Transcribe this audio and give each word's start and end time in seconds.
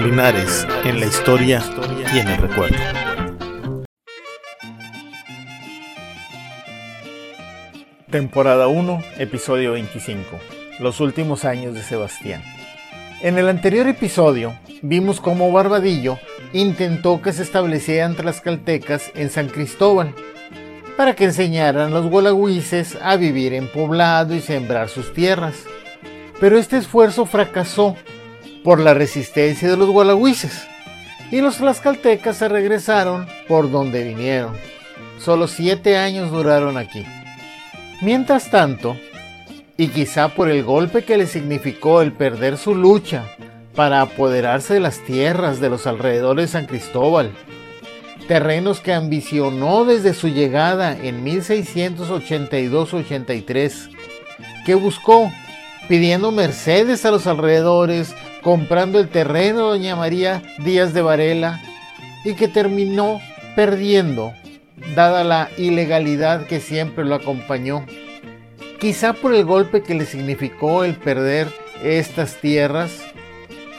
Linares 0.00 0.64
en 0.84 1.00
la 1.00 1.06
historia 1.06 1.60
y 2.14 2.18
en 2.20 2.28
el 2.28 2.36
recuerdo. 2.36 2.76
Temporada 8.08 8.68
1, 8.68 9.02
episodio 9.18 9.72
25. 9.72 10.24
Los 10.78 11.00
últimos 11.00 11.44
años 11.44 11.74
de 11.74 11.82
Sebastián. 11.82 12.44
En 13.22 13.38
el 13.38 13.48
anterior 13.48 13.88
episodio 13.88 14.54
vimos 14.82 15.20
cómo 15.20 15.50
Barbadillo 15.50 16.18
intentó 16.52 17.20
que 17.20 17.32
se 17.32 17.42
establecieran 17.42 18.14
tlaxcaltecas 18.14 19.10
en 19.16 19.30
San 19.30 19.48
Cristóbal 19.48 20.14
para 20.96 21.16
que 21.16 21.24
enseñaran 21.24 21.88
a 21.88 21.90
los 21.90 22.06
gualagüises 22.06 22.96
a 23.02 23.16
vivir 23.16 23.52
en 23.52 23.66
poblado 23.66 24.32
y 24.36 24.40
sembrar 24.40 24.88
sus 24.88 25.12
tierras. 25.12 25.64
Pero 26.38 26.56
este 26.56 26.76
esfuerzo 26.76 27.26
fracasó 27.26 27.96
por 28.68 28.80
la 28.80 28.92
resistencia 28.92 29.70
de 29.70 29.78
los 29.78 29.88
gualagüises 29.88 30.68
y 31.30 31.40
los 31.40 31.56
tlaxcaltecas 31.56 32.36
se 32.36 32.50
regresaron 32.50 33.26
por 33.48 33.70
donde 33.70 34.04
vinieron. 34.04 34.52
Solo 35.18 35.48
siete 35.48 35.96
años 35.96 36.30
duraron 36.30 36.76
aquí. 36.76 37.06
Mientras 38.02 38.50
tanto, 38.50 38.94
y 39.78 39.88
quizá 39.88 40.28
por 40.28 40.50
el 40.50 40.64
golpe 40.64 41.02
que 41.02 41.16
le 41.16 41.26
significó 41.26 42.02
el 42.02 42.12
perder 42.12 42.58
su 42.58 42.74
lucha 42.74 43.24
para 43.74 44.02
apoderarse 44.02 44.74
de 44.74 44.80
las 44.80 44.98
tierras 44.98 45.60
de 45.60 45.70
los 45.70 45.86
alrededores 45.86 46.48
de 46.48 46.52
San 46.52 46.66
Cristóbal, 46.66 47.30
terrenos 48.26 48.80
que 48.80 48.92
ambicionó 48.92 49.86
desde 49.86 50.12
su 50.12 50.28
llegada 50.28 50.94
en 50.94 51.24
1682-83, 51.24 53.88
que 54.66 54.74
buscó 54.74 55.32
pidiendo 55.88 56.32
mercedes 56.32 57.06
a 57.06 57.10
los 57.10 57.26
alrededores, 57.26 58.14
comprando 58.48 58.98
el 58.98 59.10
terreno 59.10 59.66
Doña 59.66 59.94
María 59.94 60.42
Díaz 60.64 60.94
de 60.94 61.02
Varela 61.02 61.60
y 62.24 62.32
que 62.32 62.48
terminó 62.48 63.20
perdiendo, 63.54 64.32
dada 64.96 65.22
la 65.22 65.50
ilegalidad 65.58 66.46
que 66.46 66.58
siempre 66.58 67.04
lo 67.04 67.14
acompañó. 67.14 67.84
Quizá 68.80 69.12
por 69.12 69.34
el 69.34 69.44
golpe 69.44 69.82
que 69.82 69.94
le 69.94 70.06
significó 70.06 70.84
el 70.84 70.94
perder 70.94 71.48
estas 71.84 72.40
tierras, 72.40 73.02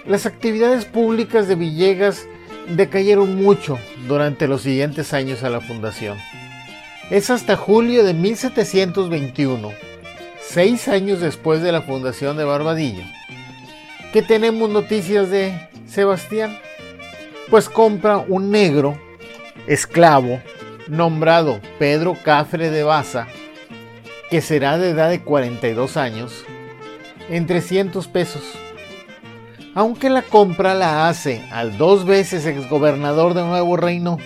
las 0.05 0.27
actividades 0.27 0.85
públicas 0.85 1.47
de 1.47 1.55
Villegas 1.55 2.27
decayeron 2.67 3.37
mucho 3.37 3.79
durante 4.07 4.47
los 4.47 4.61
siguientes 4.61 5.15
años 5.15 5.41
a 5.41 5.49
la 5.49 5.61
fundación. 5.61 6.15
Es 7.09 7.31
hasta 7.31 7.55
julio 7.55 8.03
de 8.03 8.13
1721, 8.13 9.71
seis 10.39 10.87
años 10.87 11.21
después 11.21 11.63
de 11.63 11.71
la 11.71 11.81
fundación 11.81 12.37
de 12.37 12.43
Barbadillo, 12.43 13.03
que 14.11 14.21
tenemos 14.21 14.69
noticias 14.69 15.29
de 15.29 15.69
Sebastián. 15.87 16.57
Pues 17.49 17.69
compra 17.69 18.17
un 18.17 18.51
negro 18.51 18.99
esclavo 19.67 20.41
nombrado 20.87 21.59
Pedro 21.77 22.15
Cafre 22.23 22.69
de 22.69 22.83
Baza, 22.83 23.27
que 24.29 24.41
será 24.41 24.77
de 24.77 24.89
edad 24.89 25.09
de 25.09 25.21
42 25.21 25.97
años, 25.97 26.45
en 27.29 27.45
300 27.45 28.07
pesos. 28.07 28.43
Aunque 29.75 30.09
la 30.09 30.23
compra 30.23 30.73
la 30.73 31.07
hace 31.07 31.43
al 31.51 31.77
dos 31.77 32.05
veces 32.05 32.45
exgobernador 32.45 33.33
de 33.33 33.43
Nuevo 33.43 33.77
Reino, 33.77 34.17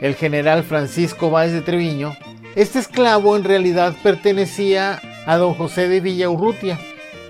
el 0.00 0.14
general 0.14 0.62
Francisco 0.62 1.30
Báez 1.30 1.52
de 1.52 1.60
Treviño, 1.60 2.16
este 2.54 2.78
esclavo 2.78 3.36
en 3.36 3.44
realidad 3.44 3.94
pertenecía 4.02 5.00
a 5.26 5.36
don 5.36 5.54
José 5.54 5.88
de 5.88 6.00
Villaurrutia, 6.00 6.78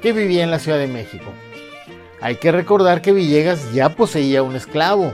que 0.02 0.12
vivía 0.12 0.44
en 0.44 0.50
la 0.50 0.58
Ciudad 0.58 0.78
de 0.78 0.88
México. 0.88 1.32
Hay 2.22 2.36
que 2.36 2.52
recordar 2.52 3.02
que 3.02 3.12
Villegas 3.12 3.72
ya 3.72 3.96
poseía 3.96 4.44
un 4.44 4.54
esclavo, 4.54 5.12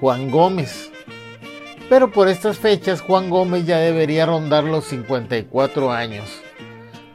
Juan 0.00 0.30
Gómez. 0.30 0.90
Pero 1.90 2.10
por 2.10 2.28
estas 2.28 2.56
fechas 2.56 3.02
Juan 3.02 3.28
Gómez 3.28 3.66
ya 3.66 3.76
debería 3.76 4.24
rondar 4.24 4.64
los 4.64 4.86
54 4.86 5.92
años, 5.92 6.24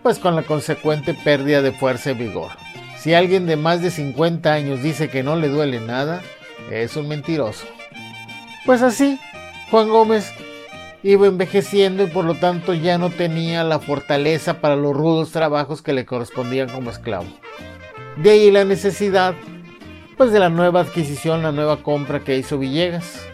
pues 0.04 0.20
con 0.20 0.36
la 0.36 0.44
consecuente 0.44 1.16
pérdida 1.16 1.64
de 1.64 1.72
fuerza 1.72 2.12
y 2.12 2.14
vigor. 2.14 2.52
Si 3.00 3.16
alguien 3.16 3.48
de 3.48 3.56
más 3.56 3.82
de 3.82 3.90
50 3.90 4.54
años 4.54 4.84
dice 4.84 5.10
que 5.10 5.24
no 5.24 5.36
le 5.36 5.50
duele 5.50 5.80
nada, 5.80 6.22
es 6.70 6.96
un 6.96 7.08
mentiroso. 7.08 7.66
Pues 8.64 8.84
así, 8.84 9.20
Juan 9.72 9.90
Gómez 9.90 10.32
iba 11.02 11.26
envejeciendo 11.26 12.04
y 12.04 12.08
por 12.08 12.26
lo 12.26 12.36
tanto 12.36 12.76
ya 12.76 13.00
no 13.00 13.10
tenía 13.10 13.64
la 13.64 13.80
fortaleza 13.80 14.62
para 14.62 14.76
los 14.76 14.96
rudos 14.96 15.32
trabajos 15.32 15.82
que 15.82 15.94
le 15.94 16.06
correspondían 16.06 16.70
como 16.70 16.92
esclavo. 16.92 17.26
De 18.18 18.32
ahí 18.32 18.52
la 18.52 18.66
necesidad 18.66 19.36
pues 20.18 20.32
de 20.32 20.40
la 20.40 20.50
nueva 20.50 20.82
adquisición, 20.82 21.42
la 21.42 21.52
nueva 21.52 21.82
compra 21.82 22.20
que 22.20 22.38
hizo 22.38 22.60
Villegas. 22.60 23.26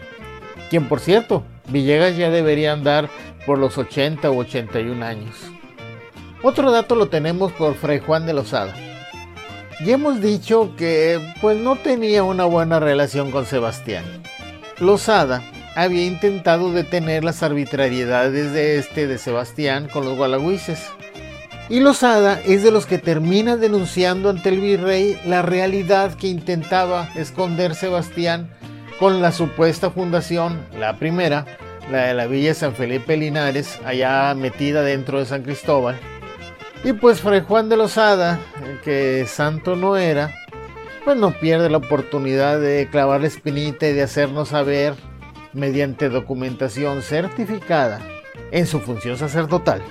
Quien 0.70 0.88
por 0.88 1.00
cierto, 1.00 1.44
Villegas 1.68 2.16
ya 2.16 2.30
debería 2.30 2.72
andar 2.72 3.10
por 3.44 3.58
los 3.58 3.76
80 3.76 4.30
u 4.30 4.40
81 4.40 5.04
años. 5.04 5.36
Otro 6.42 6.70
dato 6.70 6.94
lo 6.94 7.08
tenemos 7.08 7.52
por 7.52 7.74
Fray 7.74 7.98
Juan 7.98 8.24
de 8.24 8.32
Lozada. 8.32 8.74
Ya 9.84 9.94
hemos 9.94 10.20
dicho 10.20 10.74
que 10.76 11.20
pues 11.40 11.58
no 11.58 11.76
tenía 11.76 12.22
una 12.22 12.44
buena 12.44 12.80
relación 12.80 13.30
con 13.30 13.44
Sebastián. 13.44 14.04
Lozada 14.78 15.42
había 15.74 16.06
intentado 16.06 16.72
detener 16.72 17.22
las 17.22 17.42
arbitrariedades 17.42 18.52
de 18.52 18.78
este 18.78 19.06
de 19.06 19.18
Sebastián 19.18 19.88
con 19.92 20.04
los 20.04 20.16
gualagüises 20.16 20.88
y 21.68 21.80
Lozada 21.80 22.40
es 22.44 22.62
de 22.62 22.70
los 22.70 22.86
que 22.86 22.98
termina 22.98 23.56
denunciando 23.56 24.30
ante 24.30 24.48
el 24.48 24.60
virrey 24.60 25.20
la 25.26 25.42
realidad 25.42 26.14
que 26.14 26.28
intentaba 26.28 27.08
esconder 27.14 27.74
Sebastián 27.74 28.50
con 28.98 29.20
la 29.20 29.32
supuesta 29.32 29.90
fundación, 29.90 30.60
la 30.78 30.96
primera, 30.98 31.46
la 31.90 32.06
de 32.06 32.14
la 32.14 32.26
Villa 32.26 32.54
San 32.54 32.74
Felipe 32.74 33.16
Linares, 33.16 33.78
allá 33.84 34.34
metida 34.34 34.82
dentro 34.82 35.18
de 35.18 35.26
San 35.26 35.42
Cristóbal. 35.42 35.98
Y 36.84 36.92
pues 36.92 37.20
Fray 37.20 37.40
Juan 37.40 37.68
de 37.68 37.76
Lozada, 37.76 38.38
que 38.84 39.26
santo 39.26 39.76
no 39.76 39.96
era, 39.96 40.34
pues 41.04 41.16
no 41.16 41.32
pierde 41.32 41.70
la 41.70 41.78
oportunidad 41.78 42.60
de 42.60 42.88
clavar 42.90 43.20
la 43.20 43.26
espinita 43.26 43.86
y 43.86 43.92
de 43.92 44.02
hacernos 44.02 44.48
saber, 44.48 44.94
mediante 45.52 46.08
documentación 46.08 47.02
certificada 47.02 48.00
en 48.50 48.66
su 48.66 48.80
función 48.80 49.16
sacerdotal, 49.16 49.82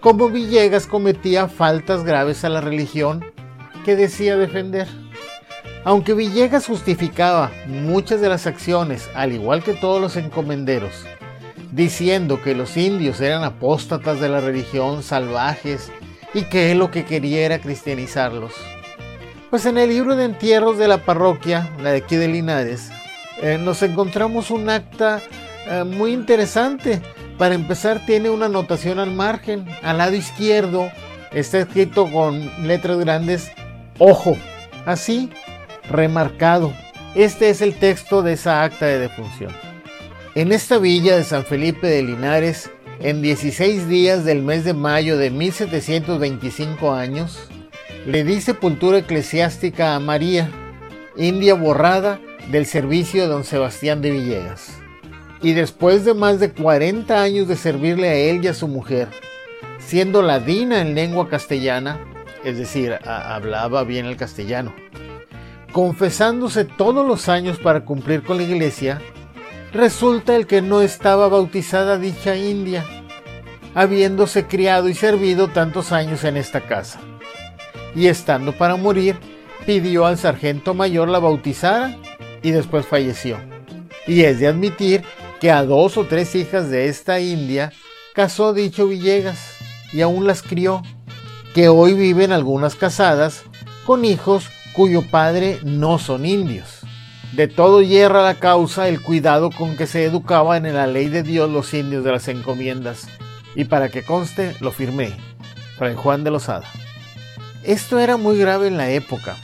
como 0.00 0.30
Villegas 0.30 0.86
cometía 0.86 1.48
faltas 1.48 2.04
graves 2.04 2.44
a 2.44 2.48
la 2.48 2.60
religión 2.60 3.24
que 3.84 3.96
decía 3.96 4.36
defender. 4.36 4.88
Aunque 5.84 6.14
Villegas 6.14 6.66
justificaba 6.66 7.50
muchas 7.66 8.20
de 8.20 8.28
las 8.28 8.46
acciones, 8.46 9.08
al 9.14 9.32
igual 9.32 9.62
que 9.62 9.74
todos 9.74 10.00
los 10.00 10.16
encomenderos, 10.16 11.04
diciendo 11.72 12.42
que 12.42 12.54
los 12.54 12.76
indios 12.76 13.20
eran 13.20 13.44
apóstatas 13.44 14.20
de 14.20 14.28
la 14.28 14.40
religión, 14.40 15.02
salvajes, 15.02 15.90
y 16.32 16.42
que 16.44 16.70
él 16.70 16.78
lo 16.78 16.90
que 16.90 17.04
quería 17.04 17.44
era 17.44 17.60
cristianizarlos. 17.60 18.52
Pues 19.50 19.66
en 19.66 19.78
el 19.78 19.88
libro 19.88 20.16
de 20.16 20.24
entierros 20.24 20.78
de 20.78 20.86
la 20.86 21.04
parroquia, 21.04 21.70
la 21.82 21.90
de 21.90 21.98
aquí 21.98 22.16
de 22.16 22.28
Linares, 22.28 22.90
eh, 23.42 23.58
nos 23.58 23.82
encontramos 23.82 24.50
un 24.50 24.68
acta 24.68 25.20
eh, 25.66 25.84
muy 25.84 26.12
interesante 26.12 27.00
para 27.40 27.54
empezar 27.54 28.04
tiene 28.04 28.28
una 28.28 28.46
anotación 28.46 28.98
al 28.98 29.12
margen. 29.12 29.64
Al 29.82 29.96
lado 29.96 30.14
izquierdo 30.14 30.92
está 31.32 31.60
escrito 31.60 32.12
con 32.12 32.50
letras 32.68 32.98
grandes 32.98 33.50
ojo, 33.98 34.36
así, 34.84 35.30
remarcado. 35.88 36.70
Este 37.14 37.48
es 37.48 37.62
el 37.62 37.76
texto 37.76 38.20
de 38.20 38.34
esa 38.34 38.62
acta 38.62 38.84
de 38.84 38.98
defunción. 38.98 39.52
En 40.34 40.52
esta 40.52 40.76
villa 40.76 41.16
de 41.16 41.24
San 41.24 41.46
Felipe 41.46 41.86
de 41.86 42.02
Linares, 42.02 42.70
en 43.00 43.22
16 43.22 43.88
días 43.88 44.26
del 44.26 44.42
mes 44.42 44.64
de 44.64 44.74
mayo 44.74 45.16
de 45.16 45.30
1725 45.30 46.92
años, 46.92 47.48
le 48.04 48.22
di 48.22 48.42
sepultura 48.42 48.98
eclesiástica 48.98 49.94
a 49.94 49.98
María, 49.98 50.50
india 51.16 51.54
borrada 51.54 52.20
del 52.50 52.66
servicio 52.66 53.22
de 53.22 53.28
don 53.28 53.44
Sebastián 53.44 54.02
de 54.02 54.10
Villegas 54.10 54.79
y 55.42 55.52
después 55.52 56.04
de 56.04 56.14
más 56.14 56.40
de 56.40 56.52
40 56.52 57.22
años 57.22 57.48
de 57.48 57.56
servirle 57.56 58.08
a 58.08 58.14
él 58.14 58.44
y 58.44 58.48
a 58.48 58.54
su 58.54 58.68
mujer, 58.68 59.08
siendo 59.78 60.22
ladina 60.22 60.80
en 60.80 60.94
lengua 60.94 61.28
castellana, 61.28 61.98
es 62.44 62.58
decir, 62.58 62.98
hablaba 63.04 63.84
bien 63.84 64.06
el 64.06 64.16
castellano, 64.16 64.74
confesándose 65.72 66.64
todos 66.64 67.06
los 67.06 67.28
años 67.28 67.58
para 67.58 67.84
cumplir 67.84 68.22
con 68.22 68.36
la 68.36 68.42
iglesia, 68.42 69.00
resulta 69.72 70.36
el 70.36 70.46
que 70.46 70.62
no 70.62 70.82
estaba 70.82 71.28
bautizada 71.28 71.98
dicha 71.98 72.36
india, 72.36 72.84
habiéndose 73.74 74.46
criado 74.46 74.88
y 74.88 74.94
servido 74.94 75.48
tantos 75.48 75.92
años 75.92 76.24
en 76.24 76.36
esta 76.36 76.60
casa. 76.62 77.00
Y 77.94 78.06
estando 78.06 78.52
para 78.52 78.76
morir, 78.76 79.16
pidió 79.66 80.06
al 80.06 80.18
sargento 80.18 80.74
mayor 80.74 81.08
la 81.08 81.18
bautizara 81.18 81.96
y 82.42 82.50
después 82.50 82.86
falleció. 82.86 83.38
Y 84.06 84.22
es 84.22 84.40
de 84.40 84.48
admitir 84.48 85.02
que 85.40 85.50
a 85.50 85.64
dos 85.64 85.96
o 85.96 86.04
tres 86.04 86.34
hijas 86.34 86.70
de 86.70 86.88
esta 86.88 87.18
india 87.18 87.72
casó 88.14 88.52
dicho 88.52 88.86
Villegas 88.86 89.56
y 89.92 90.02
aún 90.02 90.26
las 90.26 90.42
crió, 90.42 90.82
que 91.54 91.68
hoy 91.68 91.94
viven 91.94 92.30
algunas 92.30 92.74
casadas 92.74 93.42
con 93.86 94.04
hijos 94.04 94.50
cuyo 94.72 95.02
padre 95.10 95.58
no 95.64 95.98
son 95.98 96.26
indios. 96.26 96.80
De 97.32 97.48
todo 97.48 97.80
hierra 97.80 98.22
la 98.22 98.34
causa 98.34 98.88
el 98.88 99.00
cuidado 99.00 99.50
con 99.50 99.76
que 99.76 99.86
se 99.86 100.04
educaban 100.04 100.66
en 100.66 100.74
la 100.74 100.86
ley 100.86 101.08
de 101.08 101.22
Dios 101.22 101.50
los 101.50 101.72
indios 101.74 102.04
de 102.04 102.12
las 102.12 102.28
encomiendas. 102.28 103.08
Y 103.54 103.64
para 103.64 103.88
que 103.88 104.02
conste, 104.02 104.54
lo 104.60 104.72
firmé. 104.72 105.16
Fray 105.78 105.94
Juan 105.94 106.22
de 106.22 106.30
Lozada. 106.30 106.68
Esto 107.62 107.98
era 107.98 108.16
muy 108.16 108.38
grave 108.38 108.68
en 108.68 108.76
la 108.76 108.90
época. 108.90 109.36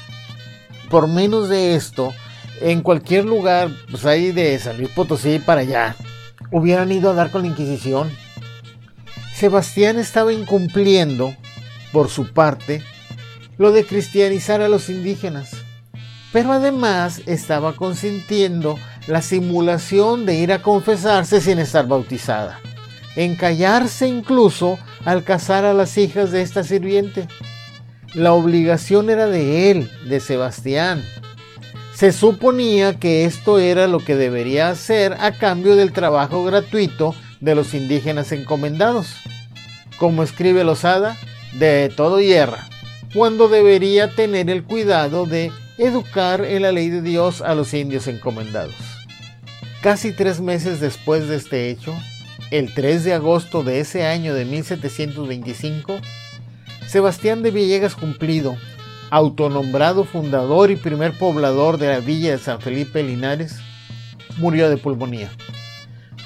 Por 0.91 1.09
menos 1.09 1.49
de 1.49 1.75
esto, 1.75 2.13
en 2.61 2.83
cualquier 2.83 3.25
lugar, 3.25 3.71
pues 3.91 4.05
ahí 4.05 4.33
de 4.33 4.59
San 4.59 4.79
Luis 4.79 4.91
Potosí 4.91 5.39
para 5.39 5.63
allá, 5.63 5.97
hubieran 6.51 6.93
ido 6.93 7.11
a 7.11 7.15
dar 7.15 7.31
con 7.31 7.43
la 7.43 7.49
Inquisición. 7.49 8.11
Sebastián 9.35 9.99
estaba 9.99 10.33
incumpliendo, 10.33 11.35
por 11.93 12.09
su 12.09 12.33
parte, 12.33 12.83
lo 13.59 13.73
de 13.73 13.85
cristianizar 13.85 14.61
a 14.63 14.69
los 14.69 14.89
indígenas 14.89 15.67
pero 16.37 16.53
además 16.53 17.23
estaba 17.25 17.75
consintiendo 17.75 18.79
la 19.07 19.23
simulación 19.23 20.27
de 20.27 20.35
ir 20.35 20.53
a 20.53 20.61
confesarse 20.61 21.41
sin 21.41 21.59
estar 21.59 21.89
bautizada, 21.89 22.61
encallarse 23.17 24.07
incluso 24.07 24.79
al 25.07 25.25
casar 25.25 25.65
a 25.65 25.73
las 25.73 25.97
hijas 25.97 26.33
de 26.33 26.43
esta 26.43 26.63
sirviente. 26.63 27.27
La 28.13 28.35
obligación 28.35 29.09
era 29.09 29.27
de 29.29 29.71
él, 29.71 29.91
de 30.07 30.21
Sebastián. 30.21 31.03
Se 31.97 32.13
suponía 32.13 32.99
que 32.99 33.25
esto 33.25 33.59
era 33.59 33.87
lo 33.87 34.01
que 34.01 34.17
debería 34.17 34.69
hacer 34.69 35.15
a 35.19 35.33
cambio 35.33 35.77
del 35.77 35.93
trabajo 35.93 36.45
gratuito 36.45 37.15
de 37.41 37.55
los 37.55 37.73
indígenas 37.73 38.33
encomendados. 38.33 39.15
Como 39.97 40.23
escribe 40.23 40.63
Lozada, 40.63 41.17
de 41.55 41.91
todo 41.97 42.21
hierra, 42.21 42.69
cuando 43.15 43.49
debería 43.49 44.15
tener 44.15 44.51
el 44.51 44.63
cuidado 44.63 45.25
de 45.25 45.51
educar 45.79 46.45
en 46.45 46.61
la 46.61 46.73
ley 46.73 46.91
de 46.91 47.01
Dios 47.01 47.41
a 47.41 47.55
los 47.55 47.73
indios 47.73 48.09
encomendados. 48.09 48.75
Casi 49.81 50.13
tres 50.13 50.43
meses 50.43 50.81
después 50.81 51.29
de 51.29 51.37
este 51.37 51.71
hecho, 51.71 51.95
el 52.51 52.75
3 52.75 53.05
de 53.05 53.15
agosto 53.15 53.63
de 53.63 53.81
ese 53.81 54.05
año 54.05 54.35
de 54.35 54.45
1725, 54.45 55.97
Sebastián 56.87 57.43
de 57.43 57.53
Villegas 57.53 57.95
Cumplido, 57.95 58.55
autonombrado 59.11 60.05
fundador 60.05 60.71
y 60.71 60.77
primer 60.77 61.13
poblador 61.13 61.79
de 61.79 61.89
la 61.89 62.01
villa 62.01 62.33
de 62.33 62.39
San 62.39 62.61
Felipe 62.61 63.03
Linares, 63.03 63.59
murió 64.39 64.69
de 64.69 64.77
pulmonía. 64.77 65.31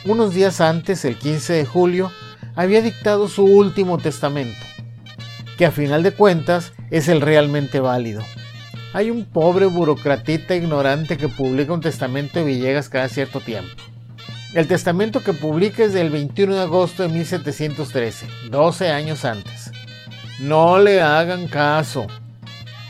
Unos 0.05 0.35
días 0.35 0.61
antes, 0.61 1.05
el 1.05 1.17
15 1.17 1.53
de 1.53 1.67
julio, 1.67 2.11
había 2.57 2.83
dictado 2.83 3.29
su 3.29 3.45
último 3.45 3.99
testamento, 3.99 4.59
que 5.59 5.67
a 5.67 5.71
final 5.71 6.03
de 6.03 6.13
cuentas 6.13 6.73
es 6.91 7.09
el 7.09 7.21
realmente 7.21 7.81
válido. 7.81 8.23
Hay 8.93 9.11
un 9.11 9.25
pobre 9.25 9.67
burocratita 9.67 10.57
ignorante 10.57 11.17
que 11.17 11.29
publica 11.29 11.73
un 11.73 11.81
testamento 11.81 12.39
de 12.39 12.45
Villegas 12.47 12.89
cada 12.89 13.09
cierto 13.09 13.41
tiempo. 13.41 13.71
El 14.53 14.67
testamento 14.67 15.23
que 15.23 15.33
publica 15.33 15.85
es 15.85 15.93
del 15.93 16.11
21 16.11 16.57
de 16.57 16.63
agosto 16.63 17.05
de 17.05 17.11
1713, 17.11 18.27
12 18.51 18.91
años 18.91 19.25
antes. 19.25 19.71
No 20.41 20.81
le 20.81 21.01
hagan 21.01 21.47
caso. 21.47 22.09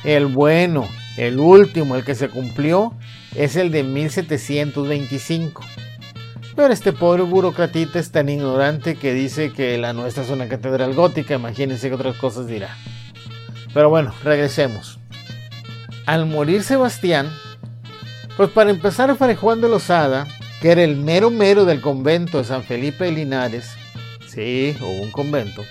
El 0.05 0.27
bueno, 0.27 0.89
el 1.17 1.39
último, 1.39 1.97
el 1.97 2.05
que 2.05 2.15
se 2.15 2.29
cumplió, 2.29 2.95
es 3.35 3.57
el 3.57 3.71
de 3.71 3.83
1725. 3.83 5.65
Pero 6.57 6.73
este 6.73 6.93
pobre 6.93 7.23
burocratita 7.23 7.99
es 7.99 8.11
tan 8.11 8.29
ignorante 8.29 8.97
que 8.97 9.15
dice 9.15 9.53
que 9.53 9.79
la 9.79 9.93
nuestra 9.93 10.23
es 10.23 10.31
una 10.31 10.49
catedral 10.49 10.95
gótica, 10.95 11.35
imagínense 11.35 11.89
que 11.89 11.95
otras 11.95 12.17
cosas 12.17 12.47
dirá. 12.47 12.77
Pero 13.73 13.89
bueno, 13.89 14.13
regresemos 14.25 14.99
al 16.07 16.27
morir 16.27 16.63
Sebastián, 16.65 17.31
pues 18.37 18.51
para 18.51 18.71
empezar 18.71 19.15
Fray 19.17 19.37
Juan 19.37 19.61
de 19.61 19.69
Lozada, 19.69 20.27
que 20.61 20.73
era 20.73 20.83
el 20.83 20.97
mero 20.97 21.31
mero 21.31 21.65
del 21.65 21.81
convento 21.81 22.39
de 22.39 22.45
San 22.45 22.65
Felipe 22.65 23.05
de 23.05 23.13
Linares, 23.13 23.71
sí, 24.27 24.77
hubo 24.81 25.03
un 25.03 25.11
convento, 25.13 25.63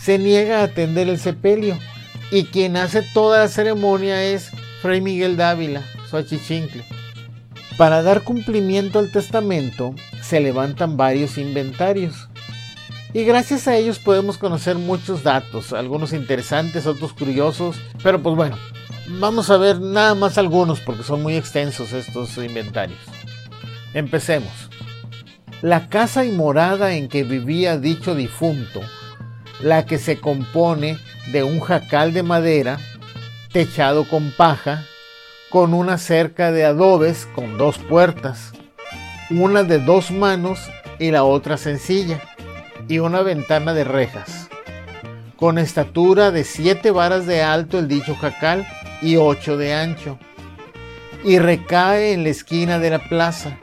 se 0.00 0.18
niega 0.18 0.60
a 0.60 0.64
atender 0.64 1.08
el 1.08 1.18
sepelio 1.18 1.78
y 2.32 2.46
quien 2.46 2.76
hace 2.76 3.02
toda 3.02 3.38
la 3.38 3.48
ceremonia 3.48 4.24
es 4.24 4.50
Fray 4.80 5.00
Miguel 5.00 5.36
Dávila, 5.36 5.82
su 6.10 6.16
achichincle. 6.16 6.82
Para 7.76 8.02
dar 8.02 8.22
cumplimiento 8.22 8.98
al 8.98 9.12
testamento 9.12 9.94
se 10.20 10.40
levantan 10.40 10.96
varios 10.96 11.38
inventarios 11.38 12.28
y 13.14 13.22
gracias 13.22 13.68
a 13.68 13.76
ellos 13.76 14.00
podemos 14.00 14.36
conocer 14.36 14.76
muchos 14.76 15.22
datos, 15.22 15.72
algunos 15.72 16.12
interesantes, 16.12 16.86
otros 16.86 17.12
curiosos, 17.12 17.76
pero 18.02 18.20
pues 18.20 18.34
bueno, 18.34 18.56
Vamos 19.08 19.50
a 19.50 19.56
ver 19.56 19.80
nada 19.80 20.14
más 20.14 20.38
algunos 20.38 20.80
porque 20.80 21.02
son 21.02 21.22
muy 21.22 21.36
extensos 21.36 21.92
estos 21.92 22.36
inventarios. 22.38 23.00
Empecemos. 23.94 24.52
La 25.60 25.88
casa 25.88 26.24
y 26.24 26.30
morada 26.30 26.94
en 26.94 27.08
que 27.08 27.24
vivía 27.24 27.78
dicho 27.78 28.14
difunto, 28.14 28.80
la 29.60 29.86
que 29.86 29.98
se 29.98 30.18
compone 30.18 30.98
de 31.28 31.42
un 31.44 31.60
jacal 31.60 32.12
de 32.12 32.22
madera, 32.22 32.78
techado 33.52 34.08
con 34.08 34.32
paja, 34.32 34.84
con 35.50 35.74
una 35.74 35.98
cerca 35.98 36.50
de 36.50 36.64
adobes 36.64 37.26
con 37.34 37.58
dos 37.58 37.78
puertas, 37.78 38.52
una 39.30 39.62
de 39.62 39.78
dos 39.78 40.10
manos 40.10 40.58
y 40.98 41.10
la 41.10 41.24
otra 41.24 41.56
sencilla, 41.56 42.20
y 42.88 42.98
una 42.98 43.22
ventana 43.22 43.74
de 43.74 43.84
rejas. 43.84 44.48
Con 45.36 45.58
estatura 45.58 46.30
de 46.30 46.44
siete 46.44 46.90
varas 46.90 47.26
de 47.26 47.42
alto 47.42 47.78
el 47.78 47.88
dicho 47.88 48.14
jacal 48.14 48.66
y 49.00 49.16
8 49.16 49.56
de 49.56 49.74
ancho, 49.74 50.18
y 51.24 51.38
recae 51.38 52.12
en 52.12 52.22
la 52.22 52.30
esquina 52.30 52.78
de 52.78 52.90
la 52.90 52.98
plaza, 53.00 53.58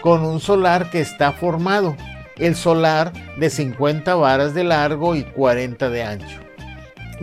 con 0.00 0.24
un 0.24 0.40
solar 0.40 0.90
que 0.90 1.00
está 1.00 1.32
formado, 1.32 1.96
el 2.36 2.56
solar 2.56 3.12
de 3.38 3.50
50 3.50 4.14
varas 4.14 4.54
de 4.54 4.64
largo 4.64 5.16
y 5.16 5.22
40 5.22 5.90
de 5.90 6.02
ancho. 6.02 6.41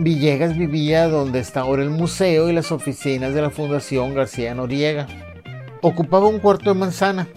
Villegas 0.02 0.56
vivía 0.56 1.08
donde 1.08 1.40
está 1.40 1.60
ahora 1.60 1.82
el 1.82 1.90
museo 1.90 2.48
y 2.48 2.54
las 2.54 2.72
oficinas 2.72 3.34
de 3.34 3.42
la 3.42 3.50
Fundación 3.50 4.14
García 4.14 4.54
Noriega. 4.54 5.06
Ocupaba 5.82 6.26
un 6.26 6.38
cuarto 6.38 6.72
de 6.72 6.80
manzana. 6.80 7.28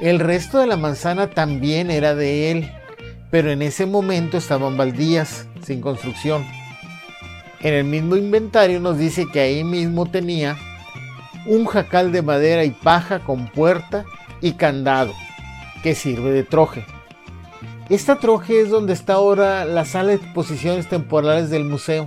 El 0.00 0.20
resto 0.20 0.60
de 0.60 0.68
la 0.68 0.76
manzana 0.76 1.30
también 1.30 1.90
era 1.90 2.14
de 2.14 2.52
él, 2.52 2.70
pero 3.32 3.50
en 3.50 3.62
ese 3.62 3.86
momento 3.86 4.36
estaban 4.36 4.76
baldías, 4.76 5.48
sin 5.64 5.80
construcción. 5.80 6.46
En 7.62 7.74
el 7.74 7.84
mismo 7.84 8.14
inventario 8.14 8.78
nos 8.78 8.96
dice 8.96 9.26
que 9.32 9.40
ahí 9.40 9.64
mismo 9.64 10.06
tenía 10.06 10.56
un 11.46 11.66
jacal 11.66 12.12
de 12.12 12.22
madera 12.22 12.64
y 12.64 12.70
paja 12.70 13.18
con 13.18 13.48
puerta 13.48 14.04
y 14.40 14.52
candado 14.52 15.12
que 15.82 15.96
sirve 15.96 16.30
de 16.30 16.44
troje. 16.44 16.86
Esta 17.92 18.16
troje 18.16 18.62
es 18.62 18.70
donde 18.70 18.94
está 18.94 19.12
ahora 19.12 19.66
la 19.66 19.84
sala 19.84 20.08
de 20.08 20.14
exposiciones 20.14 20.88
temporales 20.88 21.50
del 21.50 21.64
museo. 21.64 22.06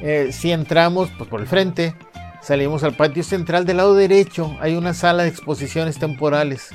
Eh, 0.00 0.28
si 0.30 0.52
entramos 0.52 1.10
pues, 1.18 1.28
por 1.28 1.40
el 1.40 1.48
frente, 1.48 1.96
salimos 2.40 2.84
al 2.84 2.94
patio 2.94 3.24
central 3.24 3.66
del 3.66 3.78
lado 3.78 3.96
derecho, 3.96 4.56
hay 4.60 4.76
una 4.76 4.94
sala 4.94 5.24
de 5.24 5.30
exposiciones 5.30 5.98
temporales. 5.98 6.68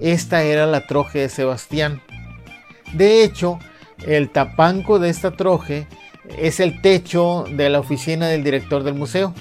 Esta 0.00 0.42
era 0.42 0.66
la 0.66 0.88
troje 0.88 1.20
de 1.20 1.28
Sebastián. 1.28 2.02
De 2.94 3.22
hecho, 3.22 3.60
el 4.04 4.30
tapanco 4.30 4.98
de 4.98 5.10
esta 5.10 5.30
troje 5.30 5.86
es 6.36 6.58
el 6.58 6.82
techo 6.82 7.44
de 7.48 7.70
la 7.70 7.78
oficina 7.78 8.26
del 8.26 8.42
director 8.42 8.82
del 8.82 8.94
museo. 8.94 9.34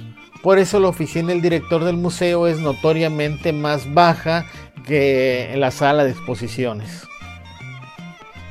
Por 0.43 0.59
eso 0.59 0.79
la 0.79 0.89
oficina 0.89 1.29
del 1.29 1.41
director 1.41 1.83
del 1.83 1.97
museo 1.97 2.45
es 2.45 2.59
notoriamente 2.59 3.51
más 3.51 3.91
baja 3.91 4.45
que 4.85 5.55
la 5.57 5.71
sala 5.71 6.03
de 6.03 6.11
exposiciones. 6.11 7.07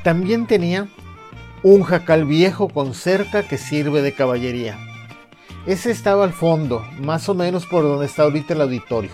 También 0.02 0.46
tenía 0.46 0.88
un 1.62 1.82
jacal 1.82 2.24
viejo 2.24 2.68
con 2.68 2.94
cerca 2.94 3.42
que 3.42 3.58
sirve 3.58 4.02
de 4.02 4.12
caballería. 4.12 4.78
Ese 5.66 5.90
estaba 5.90 6.24
al 6.24 6.32
fondo, 6.32 6.84
más 7.00 7.28
o 7.28 7.34
menos 7.34 7.66
por 7.66 7.82
donde 7.82 8.06
está 8.06 8.22
ahorita 8.22 8.54
el 8.54 8.62
auditorio. 8.62 9.10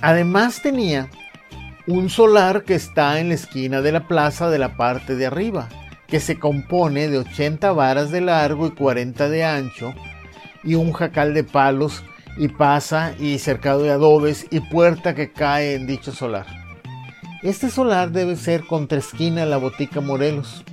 Además 0.00 0.62
tenía 0.62 1.08
un 1.86 2.08
solar 2.08 2.62
que 2.62 2.74
está 2.74 3.18
en 3.18 3.28
la 3.28 3.34
esquina 3.34 3.80
de 3.80 3.90
la 3.90 4.06
plaza 4.06 4.48
de 4.50 4.58
la 4.58 4.76
parte 4.76 5.16
de 5.16 5.26
arriba 5.26 5.68
que 6.10 6.20
se 6.20 6.38
compone 6.38 7.08
de 7.08 7.18
80 7.18 7.72
varas 7.72 8.10
de 8.10 8.20
largo 8.20 8.66
y 8.66 8.70
40 8.72 9.28
de 9.28 9.44
ancho, 9.44 9.94
y 10.64 10.74
un 10.74 10.92
jacal 10.92 11.32
de 11.32 11.44
palos 11.44 12.02
y 12.36 12.48
pasa 12.48 13.14
y 13.18 13.38
cercado 13.38 13.82
de 13.82 13.90
adobes 13.90 14.46
y 14.50 14.60
puerta 14.60 15.14
que 15.14 15.32
cae 15.32 15.74
en 15.74 15.86
dicho 15.86 16.12
solar. 16.12 16.59
Este 17.42 17.70
solar 17.70 18.10
debe 18.10 18.36
ser 18.36 18.66
contra 18.66 18.98
esquina 18.98 19.46
la 19.46 19.56
Botica 19.56 20.00
Morelos. 20.00 20.64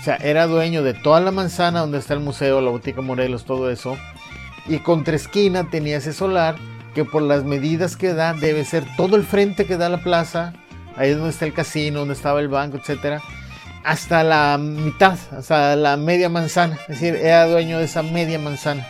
O 0.00 0.04
sea, 0.04 0.16
era 0.16 0.46
dueño 0.46 0.82
de 0.82 0.94
toda 0.94 1.20
la 1.20 1.30
manzana 1.30 1.80
donde 1.80 1.98
está 1.98 2.14
el 2.14 2.20
museo, 2.20 2.60
la 2.60 2.70
Botica 2.70 3.00
Morelos, 3.00 3.44
todo 3.44 3.70
eso. 3.70 3.96
Y 4.66 4.78
contra 4.78 5.16
esquina 5.16 5.70
tenía 5.70 5.98
ese 5.98 6.12
solar 6.12 6.56
que 6.94 7.04
por 7.04 7.22
las 7.22 7.44
medidas 7.44 7.96
que 7.96 8.12
da 8.12 8.34
debe 8.34 8.64
ser 8.64 8.84
todo 8.96 9.16
el 9.16 9.24
frente 9.24 9.66
que 9.66 9.76
da 9.76 9.88
la 9.88 10.02
plaza, 10.02 10.52
ahí 10.96 11.12
donde 11.12 11.30
está 11.30 11.46
el 11.46 11.54
casino, 11.54 12.00
donde 12.00 12.14
estaba 12.14 12.40
el 12.40 12.48
banco, 12.48 12.76
etcétera 12.76 13.22
hasta 13.84 14.22
la 14.22 14.58
mitad, 14.58 15.18
hasta 15.32 15.74
la 15.74 15.96
media 15.96 16.28
manzana, 16.28 16.76
es 16.88 17.00
decir, 17.00 17.14
era 17.16 17.46
dueño 17.46 17.78
de 17.78 17.84
esa 17.84 18.02
media 18.02 18.38
manzana. 18.38 18.86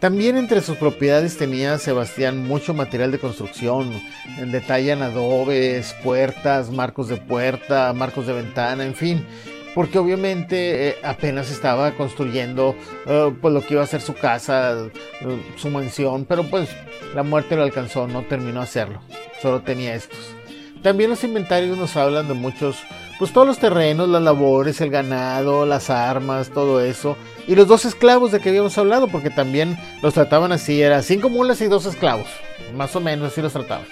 También 0.00 0.38
entre 0.38 0.62
sus 0.62 0.78
propiedades 0.78 1.36
tenía 1.36 1.76
Sebastián 1.76 2.48
mucho 2.48 2.72
material 2.72 3.12
de 3.12 3.18
construcción, 3.18 3.92
en 4.38 4.50
detalle 4.50 4.92
adobes, 4.92 5.94
puertas, 6.02 6.70
marcos 6.70 7.08
de 7.08 7.18
puerta, 7.18 7.92
marcos 7.92 8.26
de 8.26 8.32
ventana, 8.32 8.86
en 8.86 8.94
fin, 8.94 9.26
porque 9.74 9.98
obviamente 9.98 10.88
eh, 10.88 10.96
apenas 11.02 11.50
estaba 11.50 11.92
construyendo 11.92 12.74
eh, 13.06 13.30
pues 13.42 13.52
lo 13.52 13.60
que 13.60 13.74
iba 13.74 13.82
a 13.82 13.86
ser 13.86 14.00
su 14.00 14.14
casa, 14.14 14.86
eh, 15.20 15.42
su 15.56 15.68
mansión, 15.68 16.24
pero 16.24 16.44
pues 16.44 16.70
la 17.14 17.22
muerte 17.22 17.54
lo 17.54 17.62
alcanzó, 17.62 18.06
no 18.08 18.22
terminó 18.22 18.62
hacerlo, 18.62 19.02
solo 19.42 19.60
tenía 19.60 19.94
estos. 19.94 20.34
También 20.82 21.10
los 21.10 21.22
inventarios 21.24 21.76
nos 21.76 21.94
hablan 21.96 22.26
de 22.26 22.32
muchos, 22.32 22.78
pues 23.20 23.34
todos 23.34 23.46
los 23.46 23.58
terrenos, 23.58 24.08
las 24.08 24.22
labores, 24.22 24.80
el 24.80 24.88
ganado, 24.88 25.66
las 25.66 25.90
armas, 25.90 26.48
todo 26.48 26.80
eso, 26.80 27.18
y 27.46 27.54
los 27.54 27.68
dos 27.68 27.84
esclavos 27.84 28.32
de 28.32 28.40
que 28.40 28.48
habíamos 28.48 28.78
hablado, 28.78 29.08
porque 29.08 29.28
también 29.28 29.76
los 30.00 30.14
trataban 30.14 30.52
así, 30.52 30.80
era 30.80 31.02
cinco 31.02 31.28
mulas 31.28 31.60
y 31.60 31.66
dos 31.66 31.84
esclavos, 31.84 32.28
más 32.74 32.96
o 32.96 33.00
menos 33.00 33.30
así 33.30 33.42
los 33.42 33.52
trataban. 33.52 33.84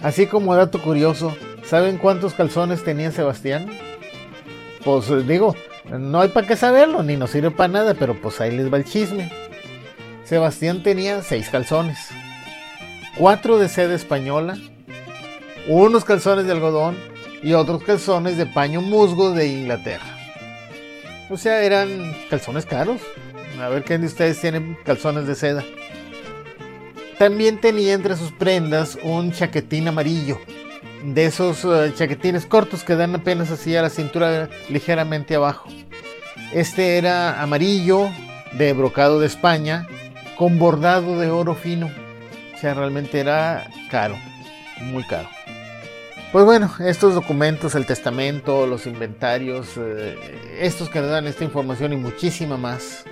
Así 0.00 0.28
como 0.28 0.54
dato 0.54 0.80
curioso, 0.80 1.36
¿saben 1.64 1.98
cuántos 1.98 2.34
calzones 2.34 2.84
tenía 2.84 3.10
Sebastián? 3.10 3.68
Pues 4.84 5.08
digo, 5.26 5.56
no 5.90 6.20
hay 6.20 6.28
para 6.28 6.46
qué 6.46 6.54
saberlo, 6.54 7.02
ni 7.02 7.16
nos 7.16 7.30
sirve 7.30 7.50
para 7.50 7.72
nada, 7.72 7.94
pero 7.94 8.14
pues 8.14 8.40
ahí 8.40 8.56
les 8.56 8.72
va 8.72 8.76
el 8.76 8.84
chisme. 8.84 9.32
Sebastián 10.22 10.84
tenía 10.84 11.20
seis 11.22 11.48
calzones, 11.50 11.98
cuatro 13.18 13.58
de 13.58 13.68
seda 13.68 13.96
española, 13.96 14.56
unos 15.66 16.04
calzones 16.04 16.46
de 16.46 16.52
algodón 16.52 17.13
y 17.44 17.52
otros 17.52 17.82
calzones 17.84 18.38
de 18.38 18.46
paño 18.46 18.80
musgo 18.80 19.32
de 19.32 19.46
Inglaterra. 19.46 20.16
O 21.28 21.36
sea, 21.36 21.62
eran 21.62 22.16
calzones 22.30 22.64
caros. 22.64 23.02
A 23.60 23.68
ver 23.68 23.84
quién 23.84 24.00
de 24.00 24.06
ustedes 24.06 24.40
tienen 24.40 24.78
calzones 24.82 25.26
de 25.26 25.34
seda. 25.34 25.62
También 27.18 27.60
tenía 27.60 27.92
entre 27.92 28.16
sus 28.16 28.32
prendas 28.32 28.98
un 29.02 29.30
chaquetín 29.30 29.86
amarillo. 29.88 30.40
De 31.04 31.26
esos 31.26 31.66
eh, 31.66 31.92
chaquetines 31.94 32.46
cortos 32.46 32.82
que 32.82 32.96
dan 32.96 33.14
apenas 33.14 33.50
así 33.50 33.76
a 33.76 33.82
la 33.82 33.90
cintura 33.90 34.48
ligeramente 34.70 35.34
abajo. 35.34 35.68
Este 36.54 36.96
era 36.96 37.42
amarillo, 37.42 38.08
de 38.52 38.72
brocado 38.72 39.20
de 39.20 39.26
España, 39.26 39.86
con 40.38 40.58
bordado 40.58 41.18
de 41.18 41.28
oro 41.30 41.54
fino. 41.54 41.90
O 42.54 42.58
sea, 42.58 42.72
realmente 42.72 43.20
era 43.20 43.70
caro, 43.90 44.16
muy 44.80 45.04
caro. 45.04 45.33
Pues 46.34 46.44
bueno, 46.44 46.68
estos 46.80 47.14
documentos, 47.14 47.76
el 47.76 47.86
testamento, 47.86 48.66
los 48.66 48.88
inventarios, 48.88 49.68
eh, 49.76 50.16
estos 50.58 50.88
que 50.88 50.98
nos 50.98 51.08
dan 51.10 51.28
esta 51.28 51.44
información 51.44 51.92
y 51.92 51.96
muchísima 51.96 52.56
más, 52.56 53.04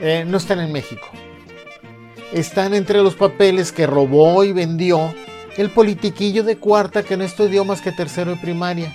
eh, 0.00 0.24
no 0.24 0.36
están 0.36 0.60
en 0.60 0.70
México. 0.70 1.08
Están 2.32 2.74
entre 2.74 3.02
los 3.02 3.16
papeles 3.16 3.72
que 3.72 3.84
robó 3.84 4.44
y 4.44 4.52
vendió 4.52 5.12
el 5.56 5.70
politiquillo 5.70 6.44
de 6.44 6.56
cuarta 6.56 7.02
que 7.02 7.16
no 7.16 7.24
estudió 7.24 7.64
más 7.64 7.80
que 7.80 7.90
tercero 7.90 8.30
de 8.30 8.36
primaria 8.36 8.94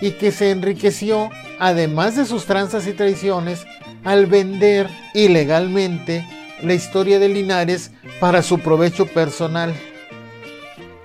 y 0.00 0.10
que 0.10 0.32
se 0.32 0.50
enriqueció, 0.50 1.30
además 1.60 2.16
de 2.16 2.24
sus 2.24 2.46
tranzas 2.46 2.84
y 2.88 2.94
traiciones, 2.94 3.64
al 4.02 4.26
vender 4.26 4.88
ilegalmente 5.14 6.26
la 6.62 6.74
historia 6.74 7.20
de 7.20 7.28
Linares 7.28 7.92
para 8.18 8.42
su 8.42 8.58
provecho 8.58 9.06
personal. 9.06 9.72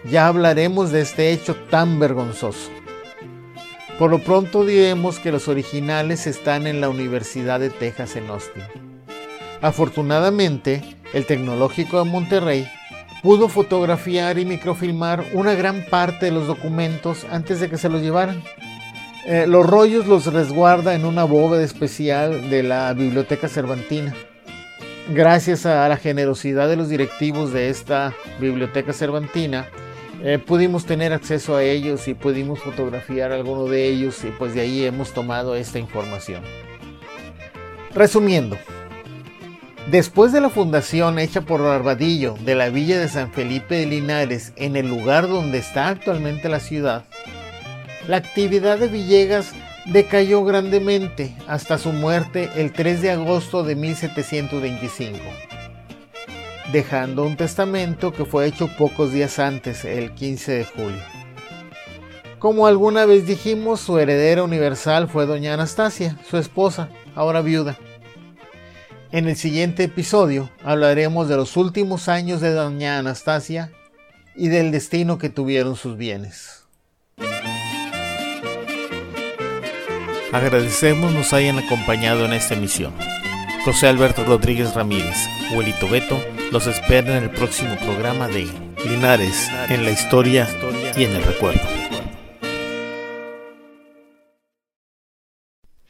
Ya 0.09 0.27
hablaremos 0.27 0.91
de 0.91 1.01
este 1.01 1.31
hecho 1.31 1.55
tan 1.69 1.99
vergonzoso. 1.99 2.69
Por 3.97 4.11
lo 4.11 4.19
pronto 4.19 4.65
diremos 4.65 5.19
que 5.19 5.31
los 5.31 5.47
originales 5.47 6.27
están 6.27 6.67
en 6.67 6.79
la 6.79 6.89
Universidad 6.89 7.59
de 7.59 7.69
Texas 7.69 8.15
en 8.15 8.29
Austin. 8.29 8.63
Afortunadamente, 9.61 10.83
el 11.13 11.25
Tecnológico 11.25 12.03
de 12.03 12.09
Monterrey 12.09 12.67
pudo 13.23 13.49
fotografiar 13.49 14.37
y 14.37 14.45
microfilmar 14.45 15.25
una 15.33 15.55
gran 15.55 15.83
parte 15.85 16.25
de 16.25 16.31
los 16.31 16.45
documentos 16.45 17.25
antes 17.31 17.59
de 17.59 17.69
que 17.69 17.77
se 17.77 17.89
los 17.89 18.01
llevaran. 18.01 18.43
Eh, 19.25 19.45
los 19.47 19.65
rollos 19.65 20.05
los 20.05 20.31
resguarda 20.31 20.93
en 20.93 21.05
una 21.05 21.23
bóveda 21.23 21.63
especial 21.63 22.51
de 22.51 22.61
la 22.61 22.93
Biblioteca 22.93 23.47
Cervantina. 23.47 24.13
Gracias 25.11 25.65
a 25.65 25.89
la 25.89 25.97
generosidad 25.97 26.67
de 26.67 26.75
los 26.75 26.89
directivos 26.89 27.51
de 27.51 27.69
esta 27.69 28.13
Biblioteca 28.39 28.93
Cervantina, 28.93 29.67
eh, 30.23 30.39
pudimos 30.39 30.85
tener 30.85 31.13
acceso 31.13 31.55
a 31.55 31.63
ellos 31.63 32.07
y 32.07 32.13
pudimos 32.13 32.59
fotografiar 32.59 33.31
alguno 33.31 33.65
de 33.65 33.87
ellos 33.87 34.23
y 34.23 34.27
pues 34.27 34.53
de 34.53 34.61
ahí 34.61 34.85
hemos 34.85 35.13
tomado 35.13 35.55
esta 35.55 35.79
información. 35.79 36.41
Resumiendo, 37.93 38.57
después 39.89 40.31
de 40.31 40.41
la 40.41 40.49
fundación 40.49 41.19
hecha 41.19 41.41
por 41.41 41.61
Barbadillo 41.61 42.35
de 42.43 42.55
la 42.55 42.69
villa 42.69 42.99
de 42.99 43.07
San 43.07 43.31
Felipe 43.31 43.75
de 43.75 43.85
Linares 43.85 44.53
en 44.55 44.75
el 44.75 44.87
lugar 44.87 45.27
donde 45.27 45.59
está 45.59 45.89
actualmente 45.89 46.49
la 46.49 46.59
ciudad, 46.59 47.05
la 48.07 48.17
actividad 48.17 48.77
de 48.77 48.87
Villegas 48.87 49.53
decayó 49.85 50.43
grandemente 50.43 51.35
hasta 51.47 51.77
su 51.77 51.91
muerte 51.91 52.49
el 52.55 52.71
3 52.71 53.01
de 53.01 53.11
agosto 53.11 53.63
de 53.63 53.75
1725 53.75 55.19
dejando 56.71 57.23
un 57.23 57.37
testamento 57.37 58.11
que 58.11 58.25
fue 58.25 58.47
hecho 58.47 58.67
pocos 58.77 59.11
días 59.11 59.39
antes, 59.39 59.85
el 59.85 60.13
15 60.13 60.51
de 60.51 60.65
julio. 60.65 61.01
Como 62.39 62.67
alguna 62.67 63.05
vez 63.05 63.25
dijimos, 63.25 63.79
su 63.79 63.97
heredera 63.97 64.43
universal 64.43 65.07
fue 65.07 65.25
doña 65.25 65.53
Anastasia, 65.53 66.17
su 66.29 66.37
esposa, 66.37 66.89
ahora 67.15 67.41
viuda. 67.41 67.77
En 69.11 69.27
el 69.27 69.35
siguiente 69.35 69.85
episodio 69.85 70.49
hablaremos 70.63 71.29
de 71.29 71.37
los 71.37 71.57
últimos 71.57 72.09
años 72.09 72.41
de 72.41 72.51
doña 72.51 72.99
Anastasia 72.99 73.71
y 74.35 74.49
del 74.49 74.71
destino 74.71 75.17
que 75.17 75.29
tuvieron 75.29 75.75
sus 75.75 75.97
bienes. 75.97 76.65
Agradecemos 80.31 81.13
nos 81.13 81.31
hayan 81.31 81.57
acompañado 81.59 82.25
en 82.25 82.33
esta 82.33 82.55
emisión. 82.55 82.93
José 83.63 83.87
Alberto 83.87 84.25
Rodríguez 84.25 84.73
Ramírez, 84.73 85.15
Huelito 85.55 85.87
Beto, 85.87 86.21
los 86.51 86.67
espera 86.67 87.17
en 87.17 87.23
el 87.23 87.29
próximo 87.29 87.75
programa 87.77 88.27
de 88.27 88.47
Linares, 88.87 89.49
en 89.69 89.83
la 89.83 89.91
historia 89.91 90.47
y 90.95 91.03
en 91.03 91.15
el 91.15 91.23
recuerdo. 91.23 91.84